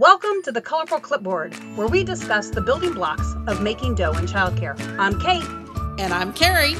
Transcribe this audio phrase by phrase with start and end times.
[0.00, 4.24] Welcome to the Colorful Clipboard, where we discuss the building blocks of making dough in
[4.24, 4.74] childcare.
[4.98, 5.44] I'm Kate.
[6.00, 6.74] And I'm Carrie.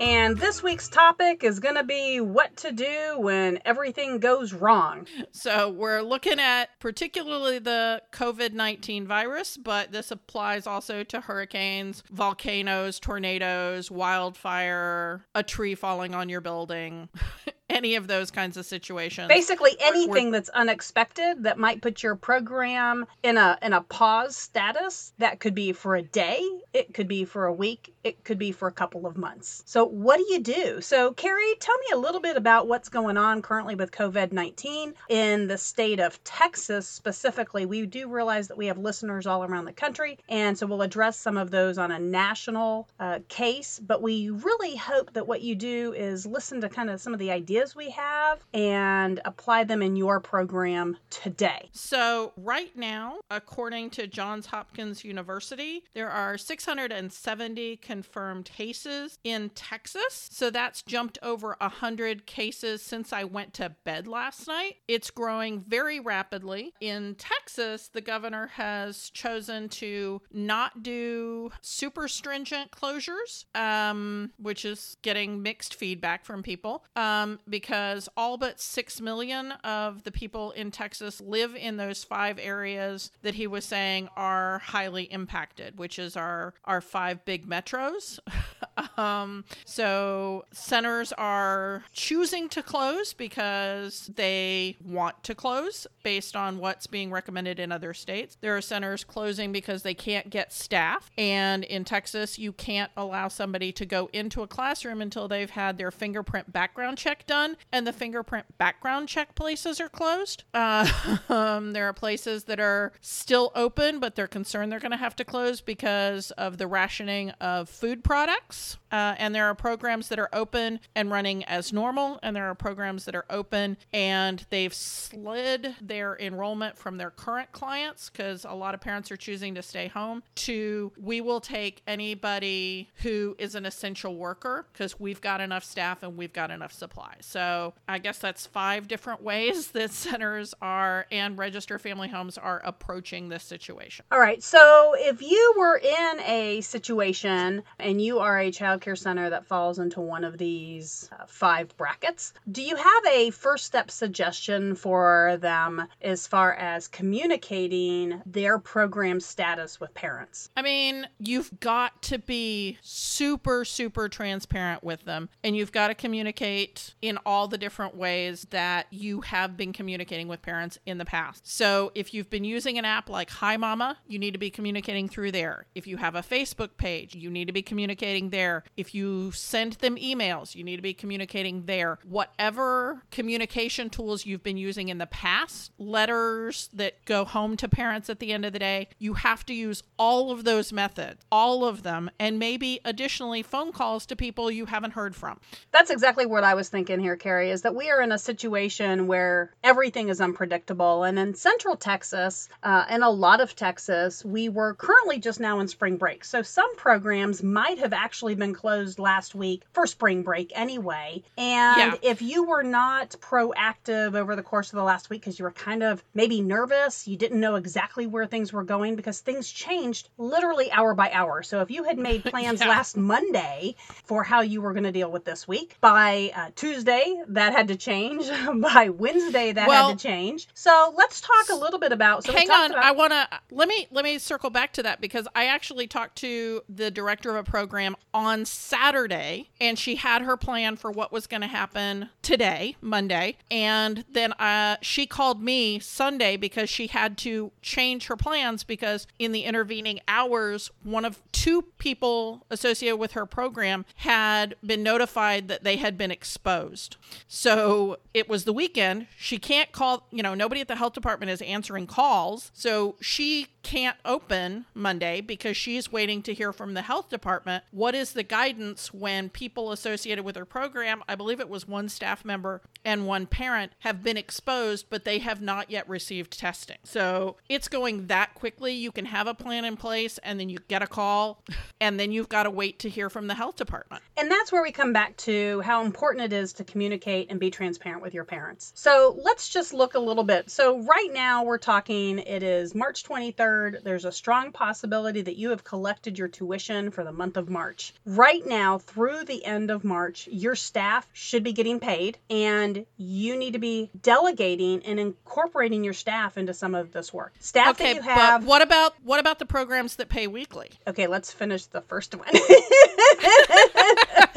[0.00, 5.08] And this week's topic is going to be what to do when everything goes wrong.
[5.32, 12.04] So, we're looking at particularly the COVID 19 virus, but this applies also to hurricanes,
[12.12, 17.08] volcanoes, tornadoes, wildfire, a tree falling on your building.
[17.72, 19.28] any of those kinds of situations.
[19.28, 25.12] Basically anything that's unexpected that might put your program in a in a pause status.
[25.18, 28.52] That could be for a day, it could be for a week, it could be
[28.52, 29.62] for a couple of months.
[29.66, 30.80] So what do you do?
[30.80, 35.46] So Carrie, tell me a little bit about what's going on currently with COVID-19 in
[35.46, 37.66] the state of Texas specifically.
[37.66, 41.18] We do realize that we have listeners all around the country, and so we'll address
[41.18, 45.54] some of those on a national uh, case, but we really hope that what you
[45.54, 49.64] do is listen to kind of some of the ideas ideas we have and apply
[49.64, 51.68] them in your program today.
[51.72, 60.28] So, right now, according to Johns Hopkins University, there are 670 confirmed cases in Texas.
[60.32, 64.76] So, that's jumped over 100 cases since I went to bed last night.
[64.88, 66.72] It's growing very rapidly.
[66.80, 74.96] In Texas, the governor has chosen to not do super stringent closures, um, which is
[75.02, 76.84] getting mixed feedback from people.
[76.96, 82.38] Um, because all but 6 million of the people in Texas live in those five
[82.40, 88.18] areas that he was saying are highly impacted, which is our, our five big metros.
[88.98, 96.86] um, so centers are choosing to close because they want to close based on what's
[96.86, 98.38] being recommended in other states.
[98.40, 101.10] There are centers closing because they can't get staff.
[101.18, 105.76] And in Texas, you can't allow somebody to go into a classroom until they've had
[105.76, 110.44] their fingerprint background check done done, and the fingerprint background check places are closed.
[110.54, 114.96] Uh, um, there are places that are still open, but they're concerned they're going to
[114.96, 118.76] have to close because of the rationing of food products.
[118.92, 122.54] Uh, and there are programs that are open and running as normal, and there are
[122.54, 128.52] programs that are open and they've slid their enrollment from their current clients because a
[128.52, 133.54] lot of parents are choosing to stay home to we will take anybody who is
[133.54, 137.20] an essential worker because we've got enough staff and we've got enough supplies.
[137.22, 142.60] So I guess that's five different ways that centers are and register family homes are
[142.64, 144.04] approaching this situation.
[144.12, 144.42] All right.
[144.42, 149.46] So if you were in a situation and you are a child care center that
[149.46, 152.34] falls into one of these uh, five brackets.
[152.50, 159.20] Do you have a first step suggestion for them as far as communicating their program
[159.20, 160.50] status with parents?
[160.56, 165.94] I mean, you've got to be super, super transparent with them, and you've got to
[165.94, 171.04] communicate in all the different ways that you have been communicating with parents in the
[171.04, 171.48] past.
[171.48, 175.32] So if you've been using an app like HiMama, you need to be communicating through
[175.32, 175.66] there.
[175.74, 178.64] If you have a Facebook page, you need to be communicating there.
[178.76, 181.98] If you send them emails, you need to be communicating there.
[182.08, 188.08] Whatever communication tools you've been using in the past, letters that go home to parents
[188.08, 191.64] at the end of the day, you have to use all of those methods, all
[191.64, 195.38] of them, and maybe additionally phone calls to people you haven't heard from.
[195.70, 199.06] That's exactly what I was thinking here, Carrie, is that we are in a situation
[199.06, 201.04] where everything is unpredictable.
[201.04, 205.60] And in central Texas uh, and a lot of Texas, we were currently just now
[205.60, 206.24] in spring break.
[206.24, 211.22] So some programs might have actually been closed last week for spring break anyway.
[211.36, 212.10] And yeah.
[212.10, 215.50] if you were not proactive over the course of the last week because you were
[215.50, 220.08] kind of maybe nervous, you didn't know exactly where things were going because things changed
[220.16, 221.42] literally hour by hour.
[221.42, 222.68] So if you had made plans yeah.
[222.68, 223.74] last Monday
[224.04, 227.68] for how you were going to deal with this week, by uh, Tuesday that had
[227.68, 228.28] to change,
[228.72, 230.46] by Wednesday that well, had to change.
[230.54, 232.24] So let's talk a little bit about.
[232.24, 235.00] So hang on, about- I want to let me let me circle back to that
[235.00, 240.22] because I actually talked to the director of a program on Saturday, and she had
[240.22, 243.36] her plan for what was going to happen today, Monday.
[243.50, 249.06] And then uh, she called me Sunday because she had to change her plans because
[249.18, 255.48] in the intervening hours, one of two people associated with her program had been notified
[255.48, 256.96] that they had been exposed.
[257.28, 259.06] So it was the weekend.
[259.16, 262.50] She can't call, you know, nobody at the health department is answering calls.
[262.54, 267.94] So she can't open Monday because she's waiting to hear from the health department what
[267.94, 272.24] is the guidance when people associated with their program, I believe it was one staff
[272.24, 276.78] member and one parent, have been exposed, but they have not yet received testing.
[276.82, 278.72] So it's going that quickly.
[278.72, 281.44] You can have a plan in place and then you get a call
[281.82, 284.02] and then you've got to wait to hear from the health department.
[284.16, 287.50] And that's where we come back to how important it is to communicate and be
[287.50, 288.72] transparent with your parents.
[288.74, 290.50] So let's just look a little bit.
[290.50, 293.82] So, right now, we're talking, it is March 23rd.
[293.82, 297.92] There's a strong possibility that you have collected your tuition for the month of March.
[298.06, 303.36] Right now, through the end of March, your staff should be getting paid, and you
[303.36, 307.32] need to be delegating and incorporating your staff into some of this work.
[307.40, 308.40] Staff okay, that you have.
[308.40, 310.70] But what about what about the programs that pay weekly?
[310.86, 312.28] Okay, let's finish the first one.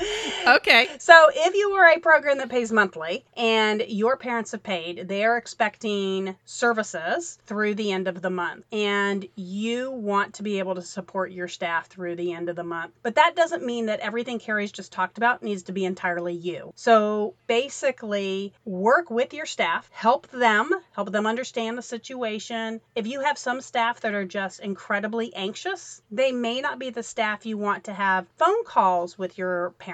[0.47, 0.88] okay.
[1.00, 5.24] So, if you are a program that pays monthly and your parents have paid, they
[5.24, 8.65] are expecting services through the end of the month.
[8.71, 12.63] And you want to be able to support your staff through the end of the
[12.63, 12.94] month.
[13.03, 16.71] But that doesn't mean that everything Carrie's just talked about needs to be entirely you.
[16.75, 22.81] So, basically, work with your staff, help them, help them understand the situation.
[22.95, 27.03] If you have some staff that are just incredibly anxious, they may not be the
[27.03, 29.85] staff you want to have phone calls with your parents.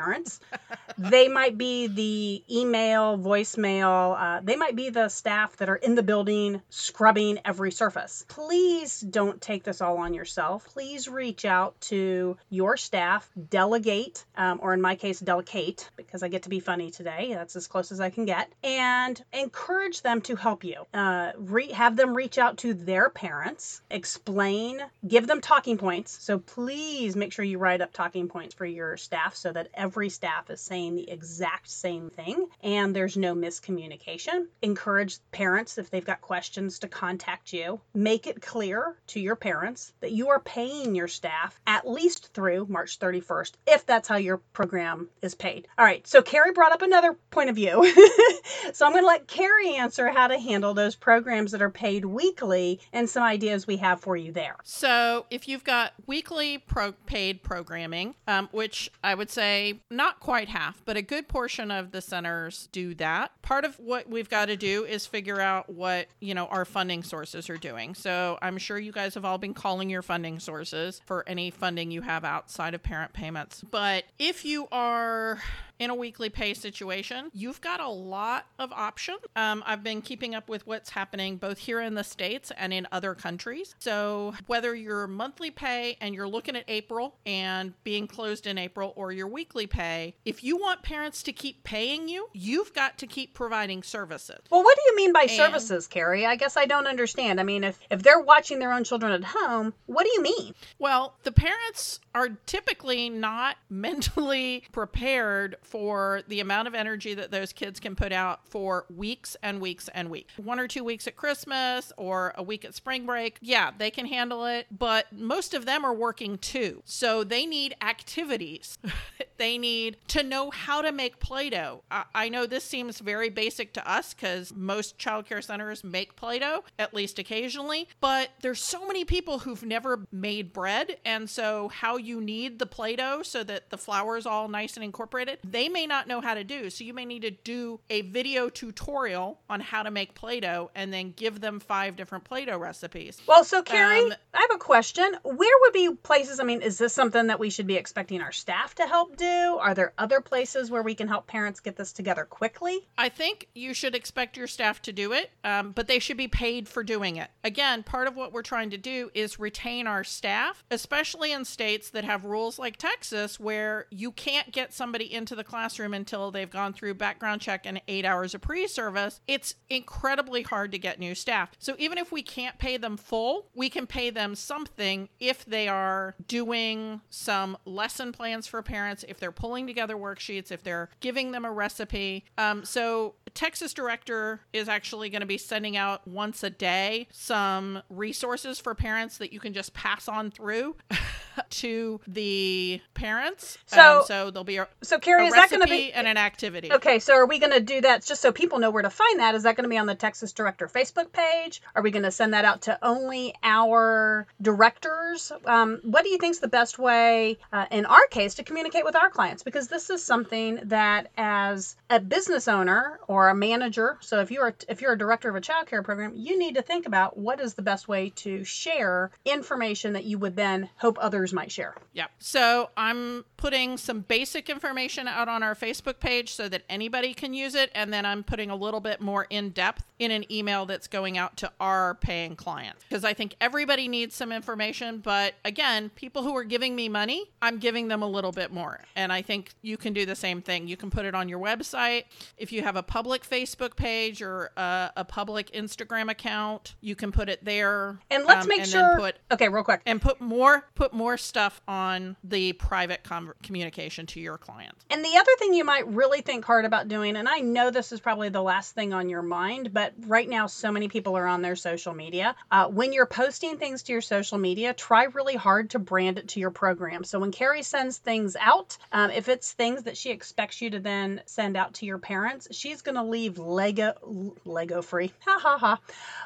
[0.97, 5.95] They might be the email, voicemail, uh, they might be the staff that are in
[5.95, 8.25] the building scrubbing every surface.
[8.27, 10.65] Please don't take this all on yourself.
[10.65, 16.27] Please reach out to your staff, delegate, um, or in my case, delegate, because I
[16.27, 17.31] get to be funny today.
[17.33, 20.85] That's as close as I can get, and encourage them to help you.
[20.93, 26.17] Uh, re- have them reach out to their parents, explain, give them talking points.
[26.21, 30.09] So please make sure you write up talking points for your staff so that every
[30.09, 34.45] staff is saying the exact same thing and there's no miscommunication.
[34.61, 37.81] Encourage parents, if they've got questions, to contact you.
[37.95, 42.67] Make it clear to your parents that you are paying your staff at least through
[42.69, 45.67] March 31st, if that's how your program is paid.
[45.79, 47.83] All right, so Carrie brought up another point of view.
[48.73, 52.05] so I'm going to let Carrie answer how to handle those programs that are paid
[52.05, 54.57] weekly and some ideas we have for you there.
[54.63, 60.49] So if you've got weekly pro- paid programming, um, which I would say not quite
[60.49, 63.31] half, but a good portion of the centers do that.
[63.41, 67.03] Part of what we've got to do is figure out what, you know, our funding
[67.03, 67.95] sources are doing.
[67.95, 71.91] So I'm sure you guys have all been calling your funding sources for any funding
[71.91, 73.63] you have outside of parent payments.
[73.69, 75.41] But if you are
[75.81, 79.17] in a weekly pay situation, you've got a lot of options.
[79.35, 82.87] Um, I've been keeping up with what's happening both here in the States and in
[82.91, 83.73] other countries.
[83.79, 88.93] So, whether you're monthly pay and you're looking at April and being closed in April,
[88.95, 93.07] or your weekly pay, if you want parents to keep paying you, you've got to
[93.07, 94.39] keep providing services.
[94.51, 96.27] Well, what do you mean by and, services, Carrie?
[96.27, 97.39] I guess I don't understand.
[97.39, 100.53] I mean, if, if they're watching their own children at home, what do you mean?
[100.77, 107.53] Well, the parents are typically not mentally prepared for the amount of energy that those
[107.53, 110.37] kids can put out for weeks and weeks and weeks.
[110.37, 114.05] One or two weeks at Christmas or a week at spring break, yeah, they can
[114.05, 116.83] handle it, but most of them are working too.
[116.85, 118.77] So they need activities.
[119.37, 121.83] they need to know how to make Play Doh.
[121.89, 126.39] I-, I know this seems very basic to us because most childcare centers make Play
[126.39, 130.97] Doh, at least occasionally, but there's so many people who've never made bread.
[131.05, 134.75] And so, how you need the Play Doh so that the flour is all nice
[134.75, 136.69] and incorporated, they may not know how to do.
[136.69, 140.71] So you may need to do a video tutorial on how to make Play Doh
[140.75, 143.21] and then give them five different Play Doh recipes.
[143.27, 145.15] Well, so Carrie, um, I have a question.
[145.23, 146.39] Where would be places?
[146.39, 149.25] I mean, is this something that we should be expecting our staff to help do?
[149.25, 152.79] Are there other places where we can help parents get this together quickly?
[152.97, 156.27] I think you should expect your staff to do it, um, but they should be
[156.27, 157.29] paid for doing it.
[157.43, 161.89] Again, part of what we're trying to do is retain our staff, especially in states
[161.91, 166.49] that have rules like Texas where you can't get somebody into the classroom until they've
[166.49, 170.97] gone through background check and eight hours of pre service, it's incredibly hard to get
[170.97, 171.51] new staff.
[171.59, 175.67] So even if we can't pay them full, we can pay them something if they
[175.67, 181.31] are doing some lesson plans for parents, if they're pulling together worksheets, if they're giving
[181.31, 182.23] them a recipe.
[182.37, 187.81] Um, so Texas director is actually going to be sending out once a day some
[187.89, 190.77] resources for parents that you can just pass on through
[191.49, 193.57] to the parents.
[193.65, 196.17] So, um, so there'll be a, so Carrie, is that going to be and an
[196.17, 196.71] activity?
[196.71, 199.19] Okay, so are we going to do that just so people know where to find
[199.19, 199.35] that?
[199.35, 201.61] Is that going to be on the Texas Director Facebook page?
[201.75, 205.31] Are we going to send that out to only our directors?
[205.45, 208.85] Um, what do you think is the best way, uh, in our case, to communicate
[208.85, 209.43] with our clients?
[209.43, 214.53] Because this is something that, as a business owner or a manager, so if you're
[214.67, 217.39] if you're a director of a child care program, you need to think about what
[217.39, 221.75] is the best way to share information that you would then hope others might share.
[221.93, 222.07] Yeah.
[222.19, 227.33] So I'm putting some basic information out on our Facebook page so that anybody can
[227.33, 227.71] use it.
[227.73, 231.17] And then I'm putting a little bit more in depth in an email that's going
[231.17, 232.83] out to our paying clients.
[232.87, 234.99] Because I think everybody needs some information.
[234.99, 238.81] But again, people who are giving me money, I'm giving them a little bit more.
[238.95, 240.67] And I think you can do the same thing.
[240.67, 242.03] You can put it on your website.
[242.37, 247.11] If you have a public Facebook page or a, a public Instagram account, you can
[247.11, 247.97] put it there.
[248.11, 248.97] And let's um, make and sure.
[248.99, 249.81] Put, okay, real quick.
[249.87, 254.83] and put more put more stuff on the private com- communication to your clients.
[254.89, 257.91] And the other thing you might really think hard about doing, and I know this
[257.91, 261.27] is probably the last thing on your mind, but right now so many people are
[261.27, 262.35] on their social media.
[262.51, 266.29] Uh, when you're posting things to your social media, try really hard to brand it
[266.29, 267.03] to your program.
[267.03, 270.79] So when Carrie sends things out, um, if it's things that she expects you to
[270.79, 275.11] then send out to your parents, she's going to leave Lego Lego free.
[275.31, 275.79] Ha ha ha.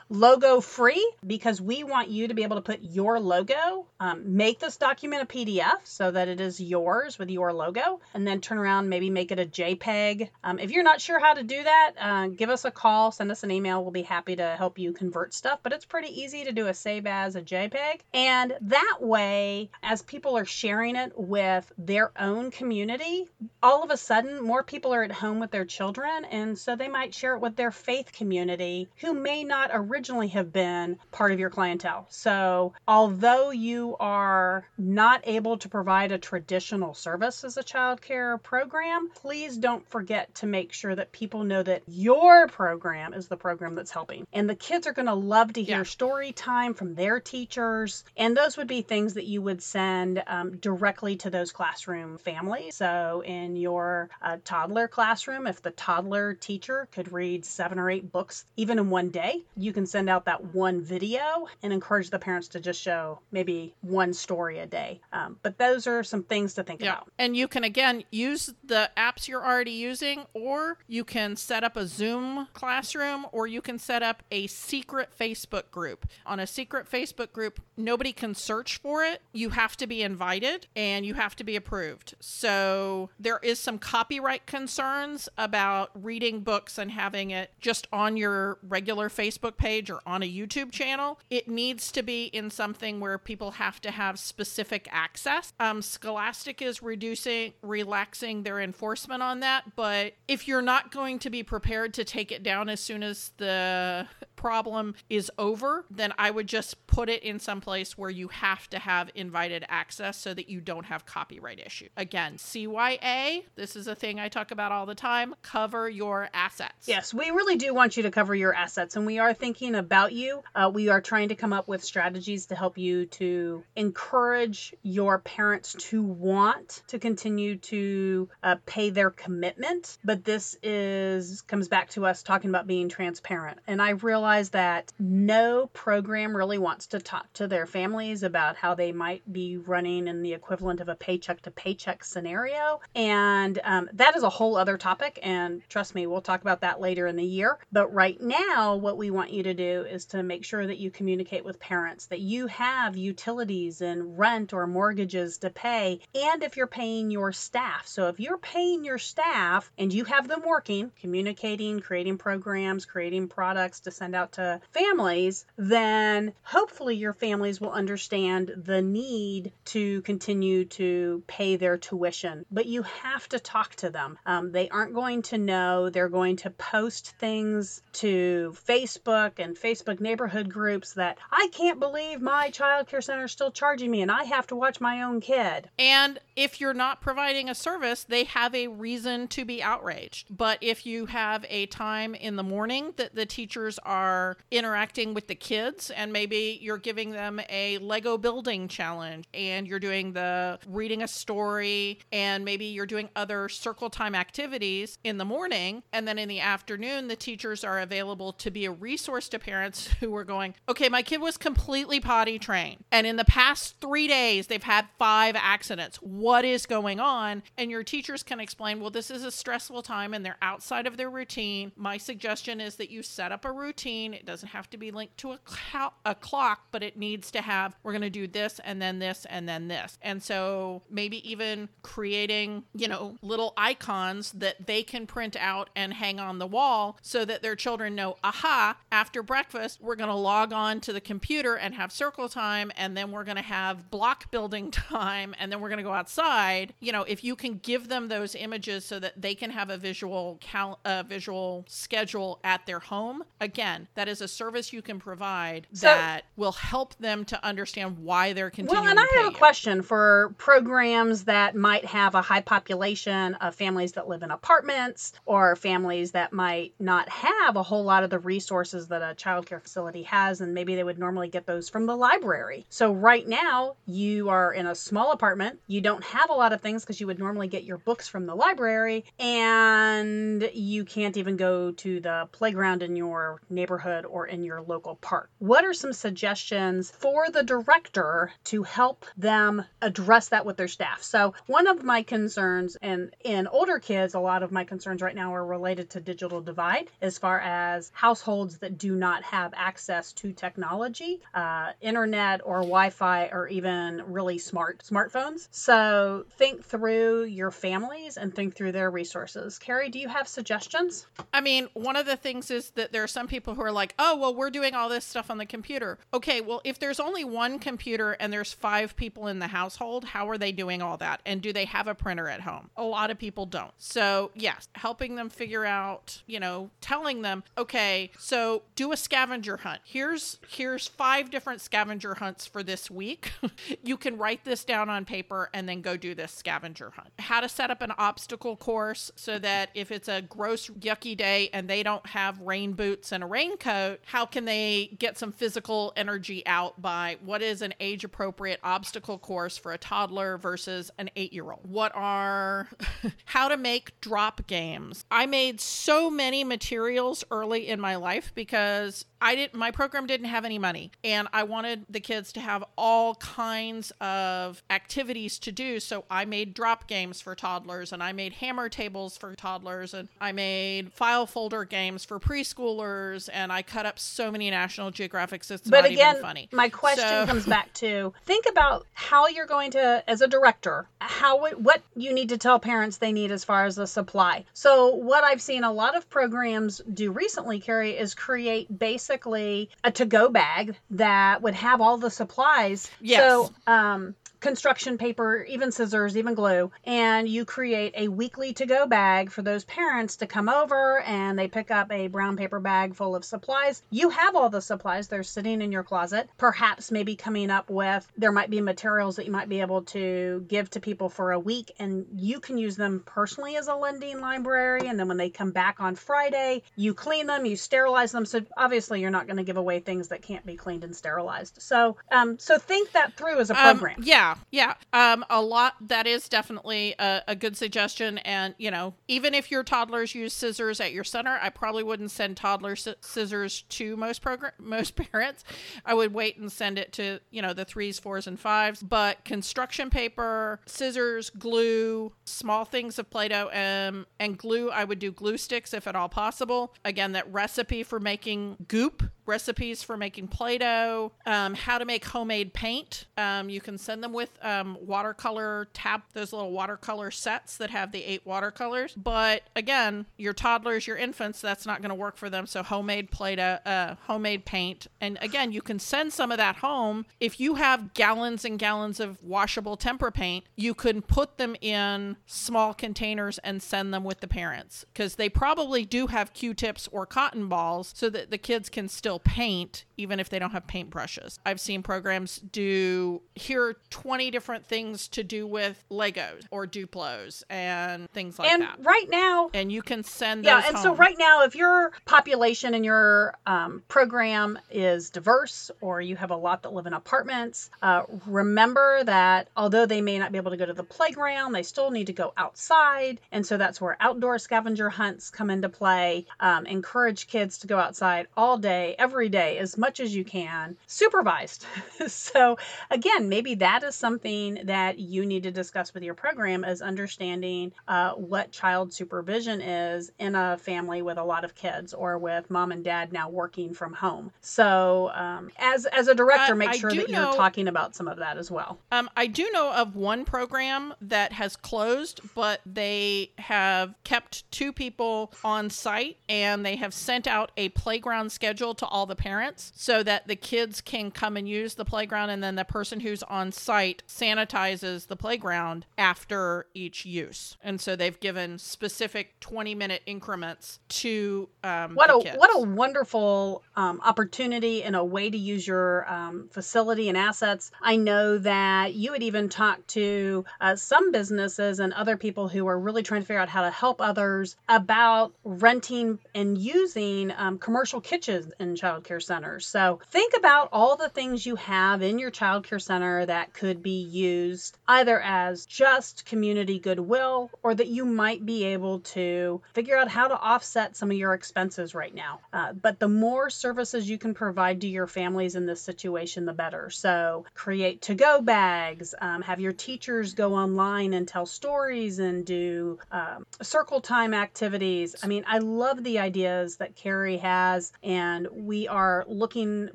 [0.09, 4.59] Logo free because we want you to be able to put your logo, um, make
[4.59, 6.59] this document a PDF so that it is
[6.95, 10.29] yours with your logo, and then turn around, maybe make it a JPEG.
[10.43, 13.31] Um, if you're not sure how to do that, uh, give us a call, send
[13.31, 13.81] us an email.
[13.81, 16.73] We'll be happy to help you convert stuff, but it's pretty easy to do a
[16.73, 17.99] save as a JPEG.
[18.13, 23.25] And that way, as people are sharing it with their own community,
[23.61, 26.87] all of a sudden, more people are at home with their children, and so they
[26.87, 31.39] might share it with their faith community who may not originally have been part of
[31.39, 32.07] your clientele.
[32.09, 38.37] So, although you are not able to provide a traditional service as a child care
[38.37, 43.37] program, please don't forget to make sure that people know that your program is the
[43.37, 44.25] program that's helping.
[44.33, 45.83] And the kids are going to love to hear Yeah.
[45.83, 48.03] story time from their teachers.
[48.17, 52.75] And those would be things that you would send um, directly to those classroom families.
[52.75, 58.11] So, in your uh, toddler classroom, if the toddler teacher could read seven or eight
[58.11, 62.19] books even in one day, you can send out that one video and encourage the
[62.19, 65.01] parents to just show maybe one story a day.
[65.13, 67.11] Um, but those are some things to think about.
[67.17, 71.75] And you can again use the apps you're already using, or you can set up
[71.75, 76.07] a Zoom classroom, or you can set up a secret Facebook group.
[76.25, 79.21] On a secret Facebook group, nobody can search for it.
[79.33, 82.15] You have to be invited and you have to be approved.
[82.19, 88.57] So there is some copyright concerns about reading books and having it just on your
[88.67, 91.19] regular Facebook page or on a YouTube channel.
[91.29, 95.53] It needs to be in something where people have to have specific access.
[95.59, 101.29] Um, Scholastic is reducing, relaxing their enforcement on that, but if you're not going to
[101.29, 106.31] be prepared to take it down as soon as the problem is over, then I
[106.31, 110.33] would just put it in some place where you have to have invited access so
[110.33, 111.89] that you don't have copyright issue.
[111.97, 115.35] Again, CYA, this is a thing I talk about all the time.
[115.41, 116.87] Cover your assets.
[116.87, 120.13] Yes, we really do want you to cover your assets, and we are thinking about
[120.13, 120.41] you.
[120.53, 125.19] Uh, we are trying to come up with strategies to help you to encourage your
[125.19, 129.97] parents to want to continue to uh, pay their commitment.
[130.03, 134.91] But this is comes back to us talking about being transparent, and I realize that
[134.99, 140.07] no program really wants to talk to their families about how they might be running
[140.07, 144.57] in the equivalent of a paycheck to paycheck scenario, and um, that is a whole
[144.57, 145.19] other topic.
[145.21, 147.59] And trust me, we'll talk about that later in the year.
[147.71, 150.89] But right now, what we want you to do is to make sure that you
[150.89, 156.57] communicate with parents that you have utilities and rent or mortgages to pay, and if
[156.57, 157.87] you're paying your staff.
[157.87, 163.27] So if you're paying your staff and you have them working, communicating, creating programs, creating
[163.27, 170.01] products to send out to families, then hopefully your families will understand the need to
[170.01, 172.45] continue to pay their tuition.
[172.51, 174.17] But you have to talk to them.
[174.25, 175.89] Um, they aren't going to know.
[175.89, 182.21] They're going to post things to Facebook and Facebook neighborhood groups that I can't believe
[182.21, 185.21] my child care center is still charging me and I have to watch my own
[185.21, 185.69] kid.
[185.77, 190.27] And if you're not providing a service, they have a reason to be outraged.
[190.29, 194.04] But if you have a time in the morning that the teachers are
[194.51, 199.79] interacting with the kids, and maybe you're giving them a Lego building challenge, and you're
[199.79, 205.25] doing the reading a story, and maybe you're doing other circle time activities in the
[205.25, 209.39] morning, and then in the afternoon, the teachers are available to be a resource to
[209.39, 213.79] parents who are going, okay, my kid was completely potty trained, and in the past
[213.79, 215.97] three days, they've had five accidents.
[215.97, 217.43] What is going on?
[217.57, 220.97] And your teachers can explain, well, this is a stressful time and they're outside of
[220.97, 221.71] their routine.
[221.75, 224.13] My suggestion is that you set up a routine routine.
[224.13, 227.41] It doesn't have to be linked to a, cl- a clock, but it needs to
[227.41, 229.97] have, we're going to do this and then this and then this.
[230.01, 235.93] And so maybe even creating, you know, little icons that they can print out and
[235.93, 240.15] hang on the wall so that their children know, aha, after breakfast, we're going to
[240.15, 242.71] log on to the computer and have circle time.
[242.75, 245.35] And then we're going to have block building time.
[245.39, 246.73] And then we're going to go outside.
[246.79, 249.77] You know, if you can give them those images so that they can have a
[249.77, 254.99] visual cal- a visual schedule at their home, again, that is a service you can
[254.99, 259.27] provide So- that will help them to understand why they're continuing Well, and I have
[259.27, 259.37] a you.
[259.37, 265.13] question for programs that might have a high population of families that live in apartments
[265.25, 269.61] or families that might not have a whole lot of the resources that a childcare
[269.61, 272.65] facility has, and maybe they would normally get those from the library.
[272.69, 276.61] So, right now, you are in a small apartment, you don't have a lot of
[276.61, 281.37] things because you would normally get your books from the library, and you can't even
[281.37, 285.29] go to the playground in your neighborhood or in your local park.
[285.39, 291.01] What are some suggestions for the director to help them address that with their staff?
[291.03, 295.15] So, one of my concerns, and in older kids, a lot of my concerns right
[295.15, 300.13] now are related to digital divide as far as households that do not have access
[300.13, 305.47] to technology, uh, internet or Wi-Fi, or even really smart smartphones.
[305.51, 309.59] So, think through your families and think through their resources.
[309.59, 311.05] Carrie, do you have suggestions?
[311.33, 313.93] I mean, one of the things is that there are some people who are like,
[313.99, 315.97] oh, well, we're doing all this stuff on the computer.
[316.13, 320.29] Okay, well, if there's only one computer and there's five people in the household, how
[320.29, 321.21] are they doing all that?
[321.25, 322.69] And do they have a printer at home?
[322.77, 323.73] A lot of people don't.
[323.77, 329.57] So, yes, helping them figure out, you know, telling them, okay, so do a scavenger
[329.57, 329.81] hunt.
[329.83, 333.31] Here's here's five different scavenger hunts for this week.
[333.83, 337.09] you can write this down on paper and then go do this scavenger hunt.
[337.19, 341.49] How to set up an obstacle course so that if it's a gross yucky day
[341.53, 345.93] and they don't have rain boots and a raincoat, how can they get some physical
[345.95, 351.09] energy out by what is an age appropriate obstacle course for a toddler versus an
[351.15, 351.61] 8-year-old?
[351.63, 352.67] What are
[353.25, 355.05] how to make drop games?
[355.09, 360.27] I made so many materials early in my life because I didn't my program didn't
[360.27, 365.51] have any money and I wanted the kids to have all kinds of activities to
[365.51, 369.95] do so I made drop games for toddlers and I made hammer tables for toddlers
[369.95, 374.91] and I made file folder games for preschoolers and I cut up so many National
[374.91, 376.49] Geographics it's but not again, even funny.
[376.51, 380.87] my question So- comes back to think about how you're going to, as a director,
[380.99, 384.45] how what you need to tell parents they need as far as the supply.
[384.53, 388.67] So what I've seen a lot of programs do recently, Carrie, is create
[389.15, 392.89] basically a to-go bag that would have all the supplies.
[392.99, 393.19] Yes.
[393.19, 398.85] So um, construction paper, even scissors, even glue, and you create a weekly to go
[398.85, 402.93] bag for those parents to come over and they pick up a brown paper bag
[402.93, 403.81] full of supplies.
[403.89, 406.29] You have all the supplies, they're sitting in your closet.
[406.37, 410.45] Perhaps maybe coming up with there might be materials that you might be able to
[410.47, 414.21] give to people for a week and you can use them personally as a lending
[414.21, 414.87] library.
[414.87, 418.25] And then when they come back on Friday, you clean them, you sterilize them.
[418.27, 421.63] So obviously you're not going to give away things that can't be cleaned and sterilized.
[421.63, 424.03] So, um, so think that through as a Um, program.
[424.51, 424.75] Yeah.
[424.93, 428.17] Um, a lot that is definitely a, a good suggestion.
[428.19, 432.11] And you know, even if your toddlers use scissors at your center, I probably wouldn't
[432.11, 435.43] send toddler scissors to most program most parents.
[435.85, 438.81] I would wait and send it to you know the threes, fours, and fives.
[438.81, 444.69] But construction paper, scissors, glue, small things of Play-Doh, um, and glue.
[444.69, 446.73] I would do glue sticks if at all possible.
[446.83, 452.53] Again, that recipe for making goop recipes for making Play-Doh, um, how to make homemade
[452.53, 453.05] paint.
[453.17, 457.91] Um, you can send them with um, watercolor tab, those little watercolor sets that have
[457.91, 458.93] the eight watercolors.
[458.95, 462.47] But again, your toddlers, your infants, that's not going to work for them.
[462.47, 467.05] So homemade Play-Doh, uh, homemade paint, and again, you can send some of that home.
[467.19, 472.17] If you have gallons and gallons of washable tempera paint, you can put them in
[472.25, 477.05] small containers and send them with the parents because they probably do have Q-tips or
[477.05, 481.37] cotton balls so that the kids can still paint even if they don't have paintbrushes.
[481.45, 487.43] I've seen programs do here are 20 different things to do with Legos or Duplos
[487.49, 488.77] and things like and that.
[488.77, 492.73] And right now, And you can send yeah, and so right now, if your population
[492.73, 497.69] in your um, program is diverse or you have a lot that live in apartments,
[497.81, 501.63] uh, remember that although they may not be able to go to the playground, they
[501.63, 503.19] still need to go outside.
[503.31, 506.25] And so that's where outdoor scavenger hunts come into play.
[506.39, 510.75] Um, encourage kids to go outside all day, every day as much as you can,
[510.87, 511.63] supervised.
[512.07, 512.57] so,
[512.89, 517.71] again, maybe that is something that you need to discuss with your program is understanding
[517.87, 522.49] uh, what child supervision is in a family with a lot of kids or with
[522.49, 524.31] mom and dad now working from home.
[524.41, 528.17] So, um, as as a director, Uh, make sure that you're talking about some of
[528.17, 528.79] that as well.
[528.91, 534.73] Um, I do know of one program that has closed, but they have kept two
[534.73, 539.73] people on site and they have sent out a playground schedule to all the parents
[539.75, 543.23] so that the kids can come and use the playground and then the person who's
[543.23, 547.57] on site sanitizes the playground after each use.
[547.61, 552.37] And so they've given specific 20 minute increments to um, What a kids.
[552.37, 557.71] what a wonderful um, opportunity and a way to use your um, facility and assets.
[557.81, 562.65] I know that you had even talked to uh, some businesses and other people who
[562.67, 567.57] are really trying to figure out how to help others about renting and using um,
[567.57, 568.53] commercial kitchens
[568.85, 569.67] in childcare centers.
[569.67, 574.01] So think about all the things you have in your childcare center that could be
[574.03, 580.09] used either as just community goodwill or that you might be able to figure out
[580.09, 582.39] how to offset some of your expenses right now.
[582.53, 586.53] Uh, but the more services you can provide to your families in this situation, the
[586.53, 586.89] better.
[586.89, 592.45] So create to go bags, um, have your teachers go online and tell stories and
[592.45, 595.15] do um, circle time activities.
[595.23, 599.89] I mean, I love the ideas that Carrie has, and we are looking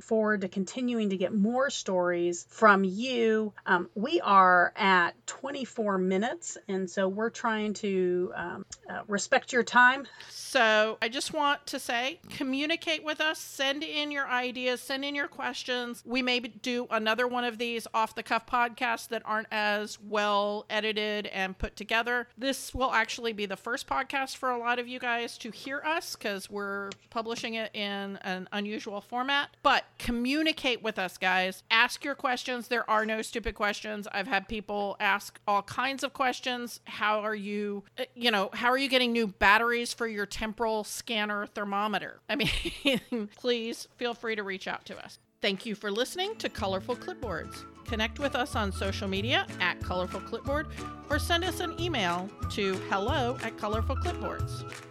[0.00, 3.52] forward to continuing to get more stories from you.
[3.66, 9.62] Um, we are at 24 minutes, and so we're trying to um, uh, respect your
[9.62, 10.06] time.
[10.28, 15.14] So I just want to say communicate with us, send in your ideas, send in
[15.14, 16.02] your questions.
[16.04, 20.66] We may do another one of these off the cuff podcasts that aren't as well
[20.68, 22.28] edited and put together.
[22.36, 25.80] This will actually be the first podcast for a lot of you guys to hear
[25.84, 29.56] us because we're publishing it in an unusual format.
[29.62, 31.62] But communicate with us, guys.
[31.70, 32.68] Ask your questions.
[32.68, 34.06] There are no stupid questions.
[34.12, 36.80] I've had people ask all kinds of questions.
[36.84, 40.84] How are you, uh, you know, how are you getting new batteries for your temporal
[40.84, 42.20] scanner thermometer?
[42.28, 45.18] I mean, please feel free to reach out to us.
[45.40, 47.64] Thank you for listening to Colorful Clipboards.
[47.86, 50.68] Connect with us on social media at Colorful Clipboard
[51.08, 54.89] or send us an email to hello at Colorful Clipboards.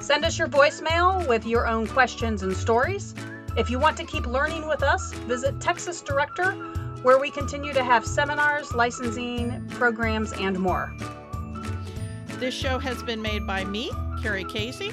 [0.00, 3.14] Send us your voicemail with your own questions and stories.
[3.56, 6.52] If you want to keep learning with us, visit Texas Director,
[7.02, 10.94] where we continue to have seminars, licensing, programs, and more.
[12.38, 14.92] This show has been made by me, Carrie Casey,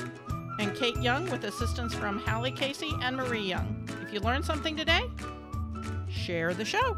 [0.59, 3.87] and Kate Young with assistance from Hallie Casey and Marie Young.
[4.01, 5.09] If you learned something today,
[6.09, 6.97] share the show.